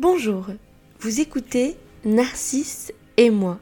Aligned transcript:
Bonjour, 0.00 0.46
vous 1.00 1.20
écoutez 1.20 1.76
Narcisse 2.06 2.90
et 3.18 3.28
moi, 3.28 3.60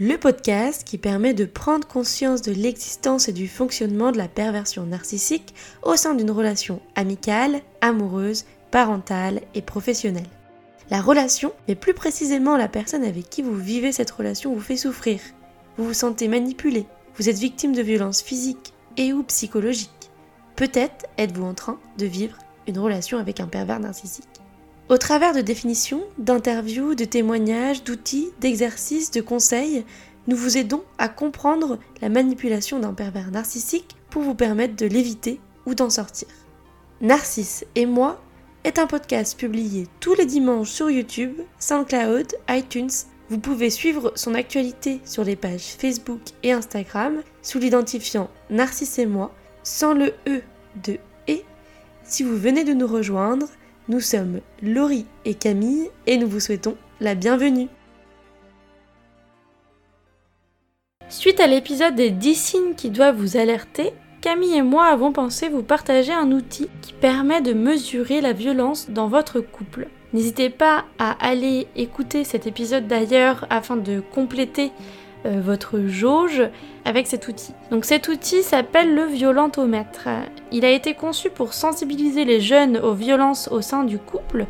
le 0.00 0.16
podcast 0.16 0.82
qui 0.82 0.98
permet 0.98 1.34
de 1.34 1.44
prendre 1.44 1.86
conscience 1.86 2.42
de 2.42 2.50
l'existence 2.50 3.28
et 3.28 3.32
du 3.32 3.46
fonctionnement 3.46 4.10
de 4.10 4.18
la 4.18 4.26
perversion 4.26 4.86
narcissique 4.86 5.54
au 5.84 5.94
sein 5.94 6.16
d'une 6.16 6.32
relation 6.32 6.82
amicale, 6.96 7.60
amoureuse, 7.80 8.44
parentale 8.72 9.40
et 9.54 9.62
professionnelle. 9.62 10.26
La 10.90 11.00
relation, 11.00 11.52
mais 11.68 11.76
plus 11.76 11.94
précisément 11.94 12.56
la 12.56 12.66
personne 12.66 13.04
avec 13.04 13.30
qui 13.30 13.42
vous 13.42 13.54
vivez 13.54 13.92
cette 13.92 14.10
relation, 14.10 14.52
vous 14.52 14.60
fait 14.60 14.76
souffrir. 14.76 15.20
Vous 15.76 15.84
vous 15.84 15.94
sentez 15.94 16.26
manipulé, 16.26 16.86
vous 17.14 17.28
êtes 17.28 17.38
victime 17.38 17.72
de 17.72 17.82
violences 17.82 18.20
physiques 18.20 18.72
et 18.96 19.12
ou 19.12 19.22
psychologiques. 19.22 20.10
Peut-être 20.56 21.06
êtes-vous 21.18 21.44
en 21.44 21.54
train 21.54 21.78
de 21.98 22.06
vivre 22.06 22.36
une 22.66 22.80
relation 22.80 23.18
avec 23.18 23.38
un 23.38 23.46
pervers 23.46 23.78
narcissique. 23.78 24.24
Au 24.88 24.96
travers 24.96 25.34
de 25.34 25.42
définitions, 25.42 26.02
d'interviews, 26.16 26.94
de 26.94 27.04
témoignages, 27.04 27.84
d'outils, 27.84 28.30
d'exercices, 28.40 29.10
de 29.10 29.20
conseils, 29.20 29.84
nous 30.28 30.36
vous 30.36 30.56
aidons 30.56 30.82
à 30.96 31.10
comprendre 31.10 31.78
la 32.00 32.08
manipulation 32.08 32.78
d'un 32.78 32.94
pervers 32.94 33.30
narcissique 33.30 33.96
pour 34.08 34.22
vous 34.22 34.34
permettre 34.34 34.76
de 34.76 34.86
l'éviter 34.86 35.40
ou 35.66 35.74
d'en 35.74 35.90
sortir. 35.90 36.28
Narcisse 37.02 37.66
et 37.74 37.84
moi 37.84 38.22
est 38.64 38.78
un 38.78 38.86
podcast 38.86 39.38
publié 39.38 39.86
tous 40.00 40.14
les 40.14 40.24
dimanches 40.24 40.70
sur 40.70 40.90
YouTube, 40.90 41.34
SoundCloud, 41.58 42.36
iTunes. 42.48 42.88
Vous 43.28 43.38
pouvez 43.38 43.68
suivre 43.68 44.12
son 44.14 44.34
actualité 44.34 45.02
sur 45.04 45.22
les 45.22 45.36
pages 45.36 45.76
Facebook 45.78 46.20
et 46.42 46.52
Instagram 46.52 47.22
sous 47.42 47.58
l'identifiant 47.58 48.30
Narcisse 48.48 48.98
et 48.98 49.06
moi 49.06 49.34
sans 49.62 49.92
le 49.92 50.14
E 50.26 50.40
de 50.82 50.96
et. 51.26 51.44
Si 52.04 52.22
vous 52.22 52.38
venez 52.38 52.64
de 52.64 52.72
nous 52.72 52.86
rejoindre, 52.86 53.48
nous 53.88 54.00
sommes 54.00 54.40
Laurie 54.62 55.06
et 55.24 55.34
Camille 55.34 55.90
et 56.06 56.18
nous 56.18 56.28
vous 56.28 56.40
souhaitons 56.40 56.76
la 57.00 57.14
bienvenue. 57.14 57.68
Suite 61.08 61.40
à 61.40 61.46
l'épisode 61.46 61.94
des 61.94 62.10
10 62.10 62.34
signes 62.34 62.74
qui 62.74 62.90
doivent 62.90 63.16
vous 63.16 63.38
alerter, 63.38 63.94
Camille 64.20 64.56
et 64.56 64.62
moi 64.62 64.86
avons 64.86 65.12
pensé 65.12 65.48
vous 65.48 65.62
partager 65.62 66.12
un 66.12 66.32
outil 66.32 66.68
qui 66.82 66.92
permet 66.92 67.40
de 67.40 67.54
mesurer 67.54 68.20
la 68.20 68.34
violence 68.34 68.90
dans 68.90 69.08
votre 69.08 69.40
couple. 69.40 69.88
N'hésitez 70.12 70.50
pas 70.50 70.84
à 70.98 71.12
aller 71.26 71.66
écouter 71.76 72.24
cet 72.24 72.46
épisode 72.46 72.86
d'ailleurs 72.88 73.46
afin 73.48 73.76
de 73.76 74.00
compléter 74.00 74.70
euh, 75.26 75.40
votre 75.42 75.80
jauge 75.86 76.42
avec 76.84 77.06
cet 77.06 77.28
outil. 77.28 77.54
Donc 77.70 77.84
cet 77.84 78.08
outil 78.08 78.42
s'appelle 78.42 78.94
le 78.94 79.04
violentomètre. 79.04 80.08
Il 80.52 80.64
a 80.64 80.70
été 80.70 80.94
conçu 80.94 81.30
pour 81.30 81.54
sensibiliser 81.54 82.24
les 82.24 82.40
jeunes 82.40 82.78
aux 82.78 82.94
violences 82.94 83.48
au 83.48 83.60
sein 83.60 83.84
du 83.84 83.98
couple. 83.98 84.46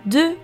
2. 0.05 0.35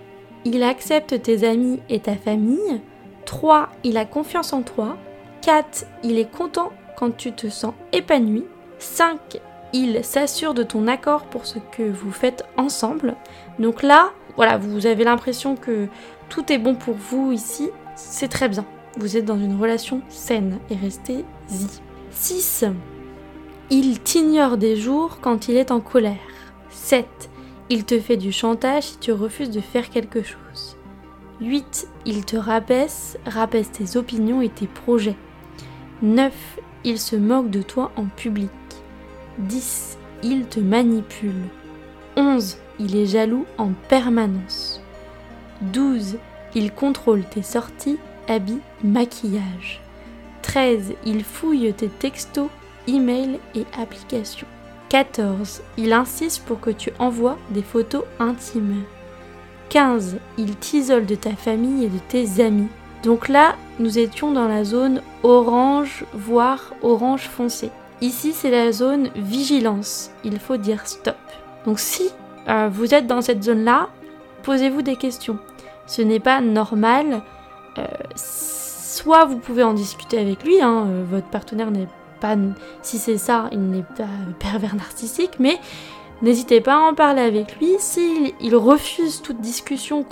Il 0.44 0.62
accepte 0.62 1.20
tes 1.22 1.46
amis 1.46 1.80
et 1.88 2.00
ta 2.00 2.14
famille. 2.14 2.80
3. 3.24 3.68
Il 3.84 3.96
a 3.96 4.04
confiance 4.04 4.52
en 4.52 4.62
toi. 4.62 4.96
4. 5.42 5.86
Il 6.04 6.18
est 6.18 6.30
content 6.30 6.70
quand 6.96 7.16
tu 7.16 7.32
te 7.32 7.48
sens 7.48 7.74
épanoui. 7.92 8.44
5. 8.78 9.40
Il 9.72 10.02
s'assure 10.04 10.54
de 10.54 10.62
ton 10.62 10.86
accord 10.86 11.24
pour 11.24 11.44
ce 11.44 11.58
que 11.58 11.82
vous 11.82 12.12
faites 12.12 12.44
ensemble. 12.56 13.14
Donc 13.58 13.82
là, 13.82 14.12
voilà, 14.36 14.56
vous 14.56 14.86
avez 14.86 15.04
l'impression 15.04 15.56
que 15.56 15.88
tout 16.28 16.52
est 16.52 16.58
bon 16.58 16.74
pour 16.74 16.94
vous 16.94 17.32
ici. 17.32 17.70
C'est 17.96 18.28
très 18.28 18.48
bien. 18.48 18.64
Vous 18.96 19.16
êtes 19.16 19.24
dans 19.24 19.38
une 19.38 19.60
relation 19.60 20.00
saine 20.08 20.58
et 20.70 20.76
restez-y. 20.76 21.87
6. 22.10 22.64
Il 23.70 24.00
t'ignore 24.00 24.56
des 24.56 24.76
jours 24.76 25.18
quand 25.20 25.48
il 25.48 25.56
est 25.56 25.70
en 25.70 25.80
colère. 25.80 26.16
7. 26.70 27.06
Il 27.70 27.84
te 27.84 28.00
fait 28.00 28.16
du 28.16 28.32
chantage 28.32 28.84
si 28.84 28.98
tu 28.98 29.12
refuses 29.12 29.50
de 29.50 29.60
faire 29.60 29.90
quelque 29.90 30.22
chose. 30.22 30.76
8. 31.40 31.88
Il 32.06 32.24
te 32.24 32.36
rabaisse, 32.36 33.18
rabaisse 33.26 33.70
tes 33.70 33.96
opinions 33.96 34.40
et 34.40 34.48
tes 34.48 34.66
projets. 34.66 35.16
9. 36.02 36.32
Il 36.84 36.98
se 36.98 37.16
moque 37.16 37.50
de 37.50 37.62
toi 37.62 37.92
en 37.96 38.06
public. 38.06 38.50
10. 39.38 39.98
Il 40.22 40.46
te 40.46 40.60
manipule. 40.60 41.42
11. 42.16 42.56
Il 42.80 42.96
est 42.96 43.06
jaloux 43.06 43.44
en 43.58 43.72
permanence. 43.88 44.80
12. 45.60 46.18
Il 46.54 46.72
contrôle 46.72 47.24
tes 47.24 47.42
sorties, 47.42 47.98
habits, 48.28 48.60
maquillage. 48.82 49.82
13. 50.48 50.94
Il 51.04 51.24
fouille 51.24 51.72
tes 51.74 51.88
textos, 51.88 52.48
emails 52.86 53.38
et 53.54 53.66
applications. 53.78 54.46
14. 54.88 55.62
Il 55.76 55.92
insiste 55.92 56.44
pour 56.46 56.58
que 56.58 56.70
tu 56.70 56.90
envoies 56.98 57.36
des 57.50 57.62
photos 57.62 58.04
intimes. 58.18 58.82
15. 59.68 60.16
Il 60.38 60.56
t'isole 60.56 61.04
de 61.04 61.14
ta 61.14 61.32
famille 61.32 61.84
et 61.84 61.88
de 61.88 61.98
tes 62.08 62.42
amis. 62.42 62.68
Donc 63.04 63.28
là, 63.28 63.56
nous 63.78 63.98
étions 63.98 64.32
dans 64.32 64.48
la 64.48 64.64
zone 64.64 65.02
orange, 65.22 66.06
voire 66.14 66.72
orange 66.82 67.28
foncé. 67.28 67.70
Ici, 68.00 68.32
c'est 68.32 68.50
la 68.50 68.72
zone 68.72 69.10
vigilance. 69.16 70.10
Il 70.24 70.40
faut 70.40 70.56
dire 70.56 70.86
stop. 70.86 71.16
Donc 71.66 71.78
si 71.78 72.08
euh, 72.48 72.70
vous 72.72 72.94
êtes 72.94 73.06
dans 73.06 73.20
cette 73.20 73.42
zone-là, 73.42 73.88
posez-vous 74.44 74.80
des 74.80 74.96
questions. 74.96 75.38
Ce 75.86 76.00
n'est 76.00 76.20
pas 76.20 76.40
normal. 76.40 77.20
Euh, 77.76 77.84
soit 78.88 79.26
vous 79.26 79.36
pouvez 79.36 79.62
en 79.62 79.74
discuter 79.74 80.18
avec 80.18 80.44
lui, 80.44 80.62
hein, 80.62 80.86
euh, 80.88 81.04
votre 81.06 81.28
partenaire 81.28 81.70
n'est 81.70 81.88
pas, 82.20 82.36
si 82.80 82.98
c'est 82.98 83.18
ça, 83.18 83.48
il 83.52 83.68
n'est 83.68 83.82
pas 83.82 84.08
pervers 84.38 84.74
narcissique, 84.74 85.38
mais 85.38 85.60
n'hésitez 86.22 86.62
pas 86.62 86.74
à 86.74 86.90
en 86.90 86.94
parler 86.94 87.20
avec 87.20 87.58
lui. 87.58 87.76
S'il 87.78 88.32
il 88.40 88.56
refuse 88.56 89.20
toute 89.20 89.40
discussion 89.40 90.06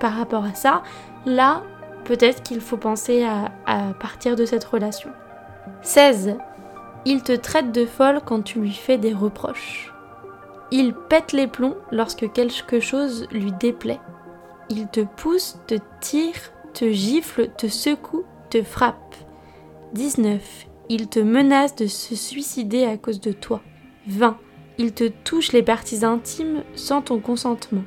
par 0.00 0.14
rapport 0.14 0.44
à 0.44 0.54
ça, 0.54 0.82
là, 1.26 1.62
peut-être 2.04 2.42
qu'il 2.42 2.60
faut 2.60 2.78
penser 2.78 3.22
à, 3.22 3.52
à 3.66 3.92
partir 3.92 4.34
de 4.34 4.46
cette 4.46 4.64
relation. 4.64 5.10
16. 5.82 6.36
Il 7.04 7.22
te 7.22 7.32
traite 7.32 7.70
de 7.70 7.84
folle 7.84 8.20
quand 8.24 8.42
tu 8.42 8.60
lui 8.60 8.72
fais 8.72 8.96
des 8.96 9.12
reproches. 9.12 9.92
Il 10.70 10.94
pète 10.94 11.32
les 11.32 11.46
plombs 11.46 11.76
lorsque 11.92 12.32
quelque 12.32 12.80
chose 12.80 13.26
lui 13.30 13.52
déplaît. 13.52 14.00
Il 14.70 14.88
te 14.88 15.00
pousse, 15.00 15.58
te 15.66 15.74
tire, 16.00 16.53
te 16.74 16.92
gifle, 16.92 17.48
te 17.56 17.68
secoue, 17.68 18.24
te 18.50 18.62
frappe. 18.62 19.14
19. 19.94 20.66
Il 20.90 21.08
te 21.08 21.20
menace 21.20 21.76
de 21.76 21.86
se 21.86 22.14
suicider 22.14 22.84
à 22.84 22.98
cause 22.98 23.20
de 23.20 23.32
toi. 23.32 23.62
20. 24.08 24.36
Il 24.76 24.92
te 24.92 25.08
touche 25.08 25.52
les 25.52 25.62
parties 25.62 26.04
intimes 26.04 26.64
sans 26.74 27.00
ton 27.00 27.20
consentement. 27.20 27.84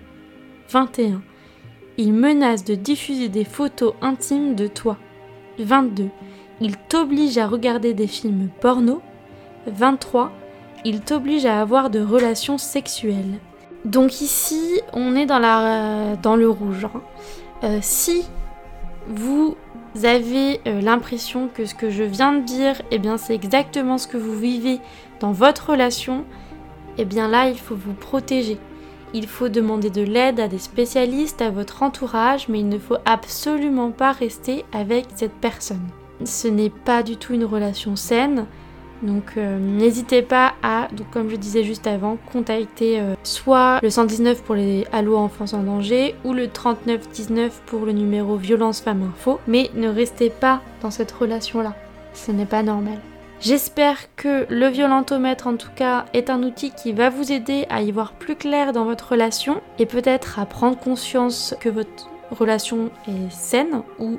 21. 0.69 1.21
Il 1.97 2.13
menace 2.13 2.63
de 2.63 2.75
diffuser 2.75 3.27
des 3.27 3.43
photos 3.43 3.93
intimes 4.01 4.55
de 4.55 4.67
toi. 4.67 4.97
22. 5.59 6.09
Il 6.61 6.77
t'oblige 6.77 7.37
à 7.37 7.45
regarder 7.45 7.93
des 7.93 8.07
films 8.07 8.49
porno. 8.61 9.01
23. 9.67 10.31
Il 10.85 11.01
t'oblige 11.01 11.45
à 11.45 11.59
avoir 11.59 11.89
de 11.89 11.99
relations 11.99 12.57
sexuelles. 12.57 13.39
Donc 13.83 14.21
ici, 14.21 14.81
on 14.93 15.15
est 15.15 15.25
dans, 15.25 15.39
la, 15.39 16.15
le 16.35 16.49
rouge. 16.49 16.85
Hein. 16.85 17.01
Euh, 17.63 17.79
si 17.81 18.25
vous 19.09 19.55
avez 20.03 20.59
euh, 20.67 20.81
l'impression 20.81 21.49
que 21.53 21.65
ce 21.65 21.75
que 21.75 21.89
je 21.89 22.03
viens 22.03 22.33
de 22.33 22.43
dire, 22.43 22.81
eh 22.91 22.99
bien 22.99 23.17
c'est 23.17 23.35
exactement 23.35 23.97
ce 23.97 24.07
que 24.07 24.17
vous 24.17 24.37
vivez 24.37 24.79
dans 25.19 25.31
votre 25.31 25.71
relation, 25.71 26.25
eh 26.97 27.05
bien 27.05 27.27
là, 27.27 27.49
il 27.49 27.57
faut 27.57 27.75
vous 27.75 27.93
protéger. 27.93 28.57
Il 29.13 29.27
faut 29.27 29.49
demander 29.49 29.89
de 29.89 30.01
l'aide 30.01 30.39
à 30.39 30.47
des 30.47 30.57
spécialistes, 30.57 31.41
à 31.41 31.49
votre 31.49 31.83
entourage, 31.83 32.49
mais 32.49 32.59
il 32.59 32.69
ne 32.69 32.79
faut 32.79 32.97
absolument 33.05 33.91
pas 33.91 34.11
rester 34.11 34.65
avec 34.73 35.05
cette 35.15 35.33
personne. 35.33 35.87
Ce 36.25 36.47
n'est 36.47 36.71
pas 36.71 37.03
du 37.03 37.15
tout 37.15 37.33
une 37.33 37.45
relation 37.45 37.95
saine. 37.95 38.47
Donc 39.01 39.33
euh, 39.37 39.59
n'hésitez 39.59 40.21
pas 40.21 40.53
à, 40.63 40.87
comme 41.11 41.29
je 41.29 41.35
disais 41.35 41.63
juste 41.63 41.87
avant, 41.87 42.17
contacter 42.31 42.99
euh, 42.99 43.15
soit 43.23 43.79
le 43.81 43.89
119 43.89 44.43
pour 44.43 44.55
les 44.55 44.85
Allo 44.91 45.17
enfants 45.17 45.45
en 45.53 45.63
danger 45.63 46.15
ou 46.23 46.33
le 46.33 46.47
3919 46.47 47.61
pour 47.65 47.85
le 47.85 47.91
numéro 47.91 48.37
violence 48.37 48.81
femme 48.81 49.03
info, 49.03 49.39
mais 49.47 49.69
ne 49.75 49.87
restez 49.87 50.29
pas 50.29 50.61
dans 50.81 50.91
cette 50.91 51.11
relation-là. 51.11 51.75
Ce 52.13 52.31
n'est 52.31 52.45
pas 52.45 52.63
normal. 52.63 52.99
J'espère 53.39 54.15
que 54.15 54.47
le 54.49 54.67
violentomètre 54.67 55.45
en 55.45 55.57
tout 55.57 55.69
cas 55.75 56.05
est 56.13 56.31
un 56.31 56.41
outil 56.41 56.71
qui 56.71 56.91
va 56.91 57.11
vous 57.11 57.31
aider 57.31 57.67
à 57.69 57.83
y 57.83 57.91
voir 57.91 58.13
plus 58.13 58.35
clair 58.35 58.73
dans 58.73 58.85
votre 58.85 59.11
relation 59.11 59.61
et 59.77 59.85
peut-être 59.85 60.39
à 60.39 60.47
prendre 60.47 60.77
conscience 60.79 61.55
que 61.59 61.69
votre 61.69 62.09
relation 62.31 62.89
est 63.07 63.31
saine 63.31 63.83
ou 63.99 64.17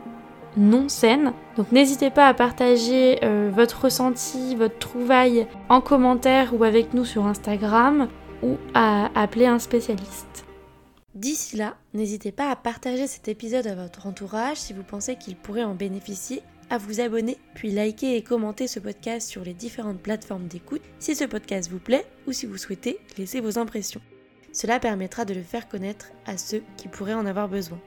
non 0.57 0.89
saine. 0.89 1.33
Donc 1.57 1.73
n'hésitez 1.73 2.11
pas 2.11 2.27
à 2.27 2.35
partager 2.35 3.19
euh, 3.25 3.51
votre 3.55 3.85
ressenti, 3.85 4.55
votre 4.57 4.79
trouvaille 4.79 5.47
en 5.69 5.81
commentaire 5.81 6.55
ou 6.55 6.65
avec 6.65 6.95
nous 6.95 7.05
sur 7.05 7.27
Instagram 7.27 8.09
ou 8.43 8.57
à 8.75 9.11
appeler 9.21 9.47
un 9.47 9.59
spécialiste. 9.59 10.45
D'ici 11.15 11.57
là, 11.57 11.75
n'hésitez 11.95 12.31
pas 12.31 12.51
à 12.51 12.57
partager 12.57 13.07
cet 13.07 13.29
épisode 13.29 13.67
à 13.67 13.75
votre 13.75 14.07
entourage 14.07 14.59
si 14.59 14.73
vous 14.73 14.85
pensez 14.85 15.17
qu'il 15.17 15.35
pourrait 15.37 15.65
en 15.65 15.75
bénéficier 15.75 16.43
à 16.71 16.79
vous 16.79 17.01
abonner, 17.01 17.39
puis 17.55 17.71
liker 17.71 18.17
et 18.17 18.23
commenter 18.23 18.67
ce 18.69 18.79
podcast 18.79 19.29
sur 19.29 19.43
les 19.43 19.55
différentes 19.55 20.01
plateformes 20.01 20.49
d'écoute 20.49 20.83
si 20.99 21.15
ce 21.15 21.25
podcast 21.25 21.71
vous 21.71 21.79
plaît 21.79 22.07
ou 22.27 22.33
si 22.33 22.47
vous 22.47 22.59
souhaitez 22.59 22.99
laisser 23.17 23.41
vos 23.41 23.59
impressions. 23.59 24.03
Cela 24.53 24.79
permettra 24.79 25.25
de 25.25 25.35
le 25.35 25.43
faire 25.43 25.69
connaître 25.69 26.07
à 26.27 26.37
ceux 26.37 26.63
qui 26.77 26.89
pourraient 26.89 27.15
en 27.15 27.27
avoir 27.27 27.49
besoin. 27.49 27.79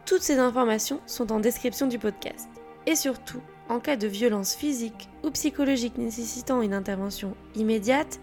Toutes 0.05 0.21
ces 0.21 0.37
informations 0.37 0.99
sont 1.05 1.31
en 1.31 1.39
description 1.39 1.87
du 1.87 1.97
podcast. 1.97 2.49
Et 2.85 2.97
surtout, 2.97 3.39
en 3.69 3.79
cas 3.79 3.95
de 3.95 4.07
violence 4.07 4.55
physique 4.55 5.07
ou 5.23 5.31
psychologique 5.31 5.97
nécessitant 5.97 6.61
une 6.61 6.73
intervention 6.73 7.37
immédiate, 7.55 8.19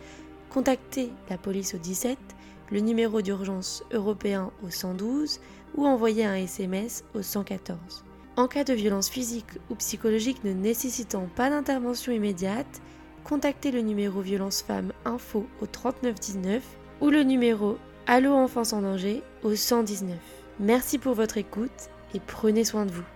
contactez 0.50 1.11
la 1.31 1.38
police 1.38 1.75
au 1.75 1.79
17, 1.79 2.19
le 2.70 2.80
numéro 2.80 3.22
d'urgence 3.22 3.84
européen 3.92 4.50
au 4.64 4.70
112 4.70 5.40
ou 5.76 5.86
envoyez 5.86 6.24
un 6.24 6.34
SMS 6.34 7.04
au 7.14 7.22
114. 7.22 8.04
En 8.36 8.48
cas 8.48 8.64
de 8.64 8.74
violence 8.74 9.08
physique 9.08 9.58
ou 9.70 9.74
psychologique 9.76 10.44
ne 10.44 10.52
nécessitant 10.52 11.28
pas 11.36 11.48
d'intervention 11.48 12.12
immédiate, 12.12 12.82
contactez 13.24 13.70
le 13.70 13.80
numéro 13.80 14.20
violence 14.20 14.62
femme 14.62 14.92
info 15.04 15.46
au 15.60 15.66
3919 15.66 16.62
ou 17.00 17.10
le 17.10 17.22
numéro 17.22 17.78
Allo 18.06 18.32
enfance 18.32 18.72
en 18.72 18.82
danger 18.82 19.22
au 19.42 19.54
119. 19.54 20.16
Merci 20.60 20.98
pour 20.98 21.14
votre 21.14 21.38
écoute 21.38 21.90
et 22.14 22.20
prenez 22.20 22.64
soin 22.64 22.86
de 22.86 22.92
vous. 22.92 23.15